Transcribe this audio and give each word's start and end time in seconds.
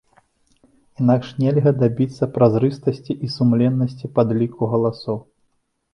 Інакш 1.03 1.27
нельга 1.43 1.73
дабіцца 1.83 2.29
празрыстасці 2.37 3.19
і 3.27 3.29
сумленнасці 3.35 4.05
падліку 4.17 4.61
галасоў. 4.73 5.17